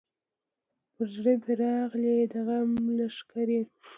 پر 0.93 1.07
زړه 1.15 1.33
مي 1.47 1.53
راغلې 1.61 2.17
د 2.31 2.33
غم 2.45 2.69
لښکري 2.97 3.59